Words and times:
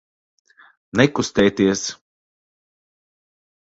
Nekustēties! 1.03 1.87